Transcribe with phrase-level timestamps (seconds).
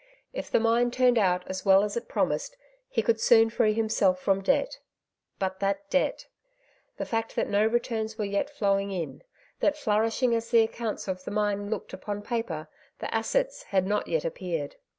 [0.33, 2.57] If the mine turned out as well as it promised
[2.89, 4.79] he could soon free himself from debt!
[5.37, 6.25] But that debt!
[6.97, 9.21] The fact that no returns were yet flowing in—
[9.59, 12.67] that flourishing as the accounts of the mine looked upon paper,
[12.97, 14.75] the assets had not yet appeared.